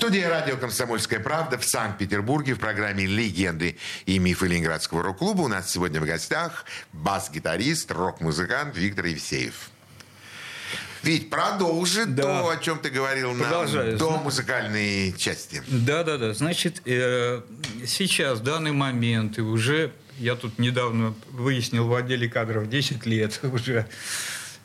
[0.00, 3.76] Студия радио «Комсомольская правда» в Санкт-Петербурге в программе «Легенды
[4.06, 5.42] и мифы Ленинградского рок-клуба».
[5.42, 9.68] У нас сегодня в гостях бас-гитарист, рок-музыкант Виктор Евсеев.
[11.02, 12.22] Ведь продолжит Да.
[12.22, 13.98] то, о чем ты говорил нам Продолжаю.
[13.98, 15.62] до Зна- музыкальной части.
[15.66, 16.32] Да, да, да.
[16.32, 17.42] Значит, э,
[17.86, 23.38] сейчас, в данный момент, и уже я тут недавно выяснил в отделе кадров 10 лет
[23.42, 23.86] уже,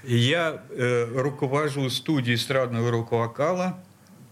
[0.01, 3.83] я э, руковожу студией эстрадного рок-вокала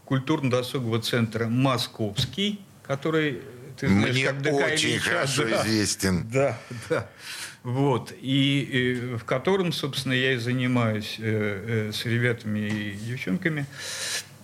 [0.05, 3.41] культурно-досугового центра «Московский», который,
[3.77, 5.61] ты знаешь, Мне как ДК очень Ильича, хорошо да.
[5.61, 6.27] известен.
[6.31, 7.09] Да, да.
[7.63, 8.13] Вот.
[8.19, 13.65] И, э, в котором, собственно, я и занимаюсь э, э, с ребятами и девчонками.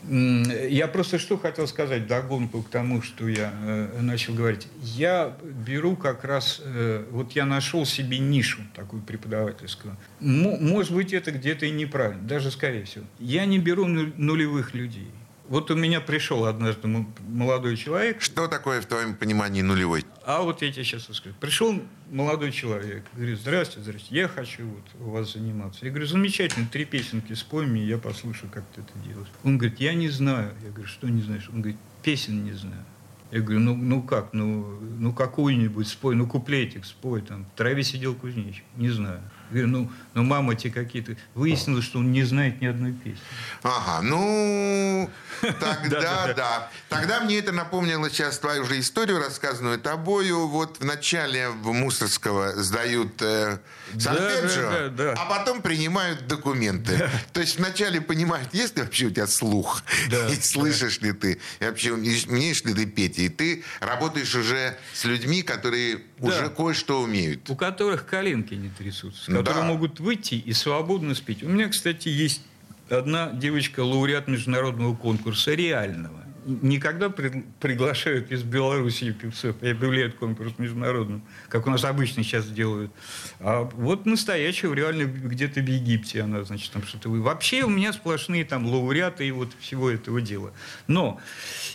[0.09, 4.67] М, Я просто что хотел сказать, догонку к тому, что я э, начал говорить.
[4.81, 5.35] Я
[5.67, 9.97] беру как раз, э, вот я нашел себе нишу такую преподавательскую.
[10.21, 13.03] Мо- Может быть, это где-то и неправильно, даже скорее всего.
[13.19, 15.09] Я не беру ну- нулевых людей.
[15.49, 16.87] Вот у меня пришел однажды
[17.27, 20.05] молодой человек, Что такое в твоем понимании нулевой?
[20.23, 21.33] а вот я тебе сейчас расскажу.
[21.39, 21.81] Пришел
[22.11, 25.85] молодой человек, говорит, здрасте, здрасте, я хочу вот у вас заниматься.
[25.85, 29.27] Я говорю, замечательно, три песенки спой мне, я послушаю, как ты это делаешь.
[29.43, 30.53] Он говорит, я не знаю.
[30.63, 31.49] Я говорю, что не знаешь?
[31.51, 32.85] Он говорит, песен не знаю.
[33.31, 37.83] Я говорю, ну, ну как, ну, ну какую-нибудь спой, ну куплетик спой, там, в траве
[37.83, 39.21] сидел кузнечик, не знаю.
[39.49, 41.15] Говорю, ну, ну мама те какие-то.
[41.33, 43.19] Выяснилось, что он не знает ни одной песни.
[43.63, 45.09] Ага, ну,
[45.59, 46.71] тогда да.
[46.89, 50.47] Тогда мне это напомнило сейчас твою же историю, рассказанную тобою.
[50.47, 53.59] Вот в начале в Мусорского сдают э,
[53.97, 57.09] сольфеджио, а потом принимают документы.
[57.33, 61.65] То есть вначале понимают, есть ли вообще у тебя слух, и слышишь ли ты, и
[61.65, 63.19] вообще умеешь ли ты петь.
[63.19, 67.49] И ты работаешь уже с людьми, которые уже кое-что умеют.
[67.49, 69.51] у которых коленки не трясутся, Да.
[69.51, 71.43] которые могут выйти и свободно спеть.
[71.43, 72.41] У меня, кстати, есть
[72.89, 76.17] одна девочка, лауреат международного конкурса реального.
[76.45, 82.49] Никогда при- приглашают из Белоруссии певцов и объявляют конкурс международным, как у нас обычно сейчас
[82.49, 82.91] делают.
[83.39, 87.09] А вот настоящего, реально где-то в Египте она, значит, там что-то...
[87.09, 90.51] вы- Вообще у меня сплошные там лауреаты и вот всего этого дела.
[90.87, 91.19] Но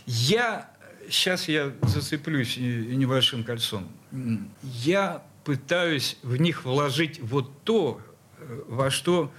[0.07, 0.69] я...
[1.11, 3.87] Сейчас я зацеплюсь небольшим кольцом.
[4.63, 8.01] Я пытаюсь в них вложить вот то,
[8.39, 9.33] э, во что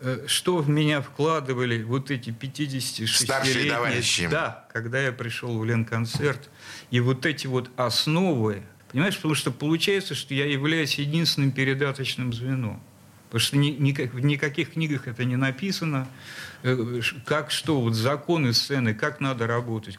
[0.00, 4.26] э, что в меня вкладывали вот эти 56 Старшие товарищи.
[4.28, 6.48] Да, когда я пришел в Ленконцерт.
[6.90, 12.82] И вот эти вот основы, понимаешь, потому что получается, что я являюсь единственным передаточным звеном.
[13.28, 16.08] Потому что ни- никак- в никаких книгах это не написано.
[16.62, 19.98] Э, Как что, вот законы сцены, как надо работать.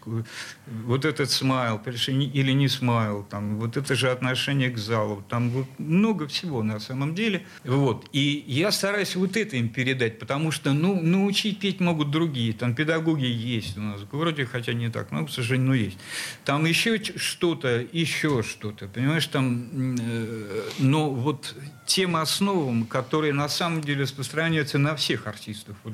[0.85, 5.23] Вот этот смайл, или не смайл, там, вот это же отношение к залу.
[5.29, 7.45] Там вот много всего на самом деле.
[7.63, 8.07] Вот.
[8.13, 12.53] И я стараюсь вот это им передать, потому что ну, научить петь могут другие.
[12.53, 15.97] Там педагоги есть у нас в городе, хотя не так много, к сожалению, но есть.
[16.45, 19.95] Там еще что-то, еще что-то, понимаешь, там...
[19.99, 21.55] э, Но вот
[21.85, 25.75] тем основам, которые на самом деле распространяются на всех артистов.
[25.83, 25.93] Вот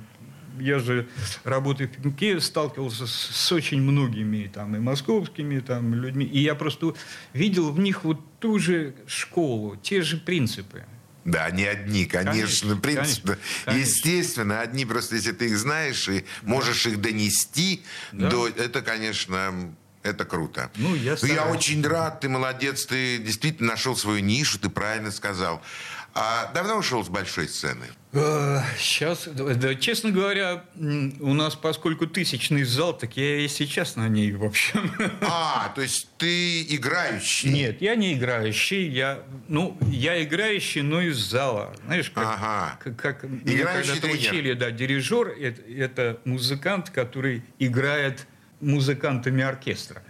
[0.59, 1.07] я же,
[1.43, 6.25] работая в Пекинке, сталкивался с, с очень многими там, и московскими там, людьми.
[6.25, 6.93] И я просто
[7.33, 10.83] видел в них вот ту же школу, те же принципы.
[11.25, 13.37] Да, не одни, конечно, Конечно, в принципе.
[13.65, 13.81] конечно.
[13.85, 17.83] Естественно, одни просто, если ты их знаешь и можешь их донести,
[18.13, 18.29] Да.
[18.29, 19.75] до, это, конечно,
[20.07, 20.71] это круто.
[20.75, 21.57] Ну, я я стараюсь.
[21.57, 25.61] очень рад, ты молодец, ты действительно нашел свою нишу, ты правильно сказал.
[26.19, 27.85] А давно ушел с большой сцены?
[28.79, 34.07] Сейчас, да, да, честно говоря, у нас, поскольку тысячный зал, так я и сейчас на
[34.07, 34.91] ней, в общем.
[35.21, 37.51] А, то есть ты играющий?
[37.51, 41.75] Нет, я не играющий, я, ну, я играющий, но из зала.
[41.85, 42.79] Знаешь, как, Ага.
[42.83, 44.31] как, как меня Играющий когда-то тренер.
[44.31, 48.25] учили, да, дирижер это, это музыкант, который играет
[48.59, 50.01] музыкантами оркестра.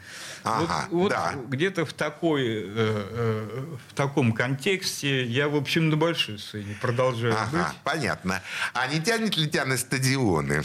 [0.43, 1.35] Ага, вот вот да.
[1.47, 7.33] где-то в, такой, э, э, в таком контексте я, в общем, на большой сцене продолжаю
[7.33, 7.77] Ага, быть.
[7.83, 8.41] понятно.
[8.73, 10.63] А не тянет ли тебя на стадионы?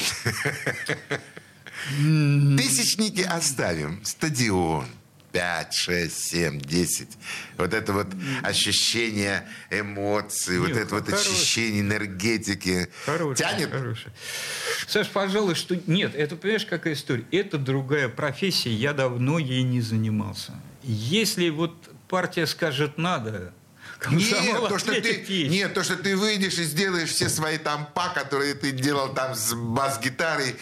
[2.56, 4.04] Тысячники оставим.
[4.04, 4.86] Стадион.
[5.32, 7.08] 5, 6, 7, 10.
[7.56, 8.08] Вот это вот
[8.42, 11.32] ощущение эмоций, вот Нет, это вот хороший.
[11.32, 12.88] ощущение энергетики.
[13.06, 13.70] Хороший, Тянет?
[13.70, 14.12] хороший.
[14.86, 17.24] Саш, пожалуй, что нет, это понимаешь, какая история?
[17.30, 20.52] Это другая профессия, я давно ей не занимался.
[20.82, 21.74] Если вот
[22.08, 23.54] партия скажет надо,
[24.10, 25.50] Нет то, что ты, есть.
[25.50, 29.34] нет, то, что ты выйдешь и сделаешь все свои там па, которые ты делал там
[29.34, 30.56] с бас-гитарой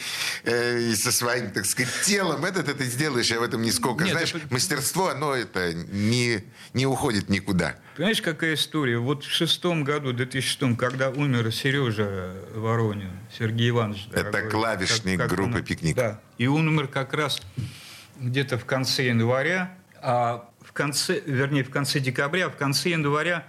[0.44, 4.04] э, и со своим, так сказать, телом, это ты сделаешь, я в этом нисколько.
[4.04, 7.76] Нет, Знаешь, это- мастерство, оно это не, не уходит никуда.
[7.96, 8.98] Понимаешь, какая история?
[8.98, 14.08] Вот в шестом году, в 2006, когда умер Сережа Воронин, Сергей Иванович.
[14.12, 15.96] Это дорогой, клавишник группы он- «Пикник».
[15.96, 16.20] Да.
[16.38, 17.40] И он умер как раз
[18.18, 23.46] где-то в конце января, а в конце, вернее, в конце декабря, в конце января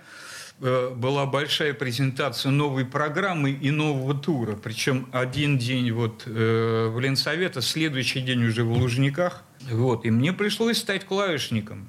[0.59, 4.55] э, была большая презентация новой программы и нового тура.
[4.55, 9.43] Причем один день вот э, в Ленсовета, следующий день уже в Лужниках.
[9.69, 10.05] Вот.
[10.05, 11.85] И мне пришлось стать клавишником.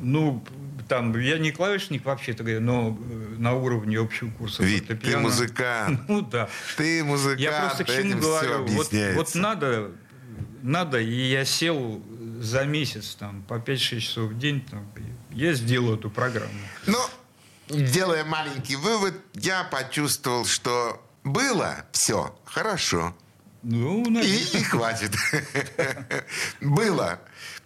[0.00, 0.44] Ну,
[0.90, 4.62] там, я не клавишник вообще-то но э, на уровне общего курса.
[4.64, 6.00] Ведь ты музыкант.
[6.08, 6.48] Ну да.
[6.76, 8.66] Ты музыкант, Я просто к чему говорю.
[8.66, 9.92] Вот, вот надо,
[10.62, 12.02] надо, и я сел
[12.40, 14.86] за месяц там, по 5-6 часов в день, там,
[15.30, 16.52] я сделал эту программу.
[16.86, 17.10] Но,
[17.68, 23.14] делая маленький вывод, я почувствовал, что было все хорошо.
[23.62, 25.12] Ну, И, и хватит.
[26.60, 27.20] Было.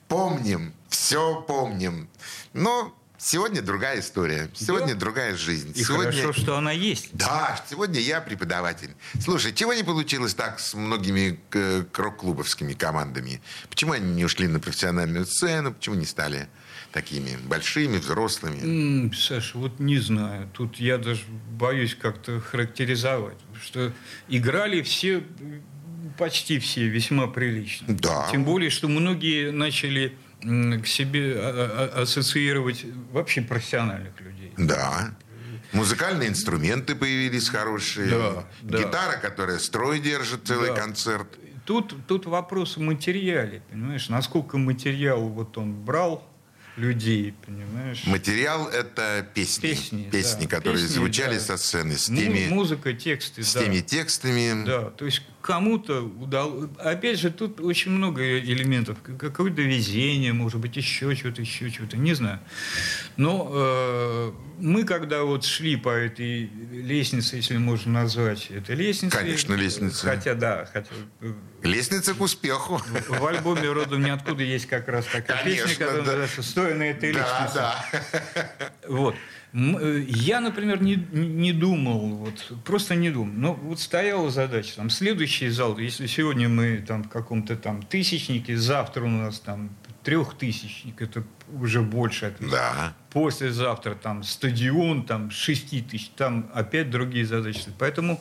[0.08, 0.74] Помним.
[0.88, 2.08] Все помним.
[2.52, 4.50] Но сегодня другая история.
[4.54, 5.00] Сегодня Да.
[5.00, 5.72] другая жизнь.
[5.74, 6.12] И сегодня...
[6.12, 7.08] хорошо, что она есть.
[7.12, 8.90] Да, сегодня я преподаватель.
[9.20, 13.40] Слушай, чего не получилось так с многими э, рок-клубовскими командами?
[13.70, 15.72] Почему они не ушли на профессиональную сцену?
[15.72, 16.48] Почему не стали
[16.92, 19.12] такими большими, взрослыми?
[19.14, 20.48] Саша, вот не знаю.
[20.52, 23.38] Тут я даже боюсь как-то характеризовать.
[23.60, 23.92] Что
[24.28, 25.24] играли все,
[26.18, 27.86] почти все, весьма прилично.
[27.88, 28.28] Да.
[28.30, 34.52] Тем более, что многие начали к себе а- а- ассоциировать вообще профессиональных людей.
[34.58, 35.14] Да.
[35.72, 38.08] Музыкальные инструменты появились хорошие.
[38.08, 38.78] Да, да.
[38.78, 40.76] Гитара, которая строй держит целый Да.
[40.76, 41.26] концерт.
[41.64, 44.08] Тут, тут вопрос в материале, понимаешь?
[44.10, 46.28] Насколько материал вот он брал
[46.76, 48.02] людей, понимаешь?
[48.06, 49.62] Материал— это песни.
[49.68, 50.56] Песни, Песни, да.
[50.56, 51.40] которые Песни, звучали да.
[51.40, 53.64] со сцены, с теми, Музыка, тексты, с да.
[53.64, 54.64] теми текстами.
[54.66, 56.70] Да, то есть кому-то удалось...
[56.78, 58.96] Опять же, тут очень много элементов.
[59.02, 62.40] Какое-то везение, может быть, еще что-то, еще что-то, не знаю.
[63.18, 69.18] Но э, мы, когда вот шли по этой лестнице, если можно назвать это лестницей...
[69.18, 70.06] Конечно, лестница.
[70.06, 70.88] Хотя, да, хотя
[71.20, 72.80] э, Лестница к успеху.
[73.08, 76.06] в альбоме «Родом ниоткуда» есть как раз такая Конечно, песня, которая да.
[76.06, 77.54] называется «Стоя на этой Да, лестнице».
[77.54, 78.72] да.
[78.88, 79.14] Вот.
[79.54, 83.32] Э, Я, например, не, не думал, вот, просто не думал.
[83.36, 88.56] Но вот стояла задача, там, следующий зал, если сегодня мы там в каком-то там тысячнике,
[88.56, 89.70] завтра у нас там
[90.02, 91.22] трехтысячник, это
[91.60, 92.26] уже больше.
[92.26, 92.94] от- Да.
[93.12, 97.60] Послезавтра там стадион, там шести тысяч, там опять другие задачи.
[97.78, 98.20] Поэтому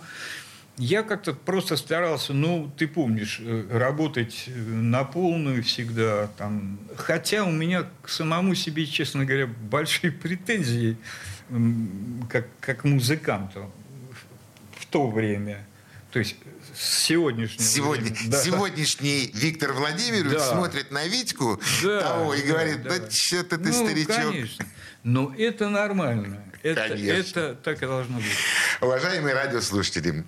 [0.78, 6.28] я как-то просто старался, ну, ты помнишь, э, работать э, на полную всегда.
[6.38, 6.80] Там.
[6.96, 10.98] Хотя у меня к самому себе, честно говоря, большие претензии
[12.30, 13.72] как, как музыканту
[14.72, 15.66] в, то время.
[16.12, 16.36] То есть
[16.76, 18.42] с сегодняшнего Сегодня, времени, да.
[18.44, 20.52] сегодняшний Виктор Владимирович Да.
[20.54, 23.12] смотрит на Витьку Да, того и да, говорит, да, да.
[23.12, 24.16] что-то ты, ну, старичок.
[24.16, 24.66] конечно.
[25.04, 26.44] Но это нормально.
[26.64, 27.40] Это, Конечно.
[27.40, 28.26] это так и должно быть.
[28.82, 30.24] Уважаемые радиослушатели,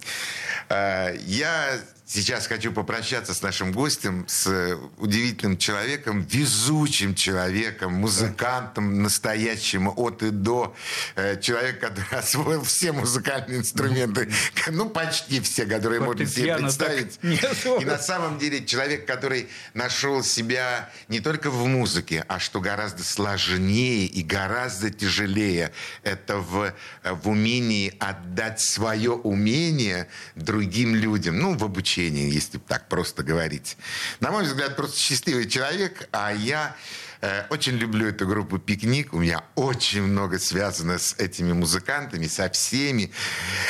[0.70, 9.92] э, я сейчас хочу попрощаться с нашим гостем, с удивительным человеком, везучим человеком, музыкантом настоящим
[9.96, 10.76] от и до.
[11.16, 14.32] Э, Человек, который освоил все музыкальные инструменты,
[14.72, 17.20] ну, почти все, которые можно себе представить.
[17.24, 23.04] И на самом деле человек, который нашел себя не только в музыке, а что гораздо
[23.04, 25.72] сложнее и гораздо тяжелее,
[26.04, 33.24] это в, в умении отдать свое умение другим людям, ну, в обучении, если так просто
[33.24, 33.78] говорить.
[34.20, 36.76] На мой взгляд, просто счастливый человек, а я
[37.22, 39.14] э, очень люблю эту группу «Пикник».
[39.14, 43.12] У меня очень много связано с этими музыкантами, со всеми,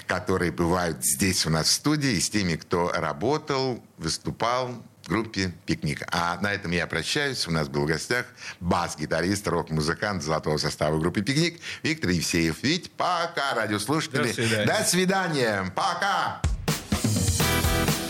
[0.08, 5.54] которые бывают здесь у нас в студии, и с теми, кто работал, выступал в группе
[5.66, 6.02] «Пикник».
[6.12, 7.48] А на этом я прощаюсь.
[7.48, 8.26] У нас был в гостях
[8.60, 12.58] бас-гитарист, рок-музыкант золотого состава группы «Пикник» Виктор Евсеев.
[12.64, 14.28] Ведь пока, радиослушатели.
[14.28, 14.66] До свидания.
[14.66, 15.74] До свидания.
[15.76, 16.42] Пока.